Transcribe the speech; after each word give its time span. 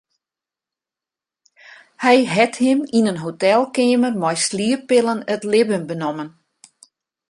Hy 2.03 2.17
hat 2.33 2.53
him 2.63 2.79
yn 2.97 3.09
in 3.11 3.21
hotelkeamer 3.23 4.13
mei 4.21 4.35
slieppillen 4.45 5.19
it 5.33 5.43
libben 5.51 5.85
benommen. 5.89 6.29